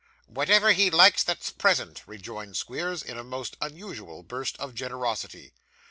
[0.25, 5.53] 'Whatever he likes that's present,' rejoined Squeers, in a most unusual burst of generosity.